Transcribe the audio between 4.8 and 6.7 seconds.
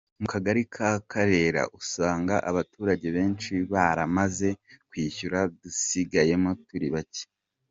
kwishyurwa dusigayemo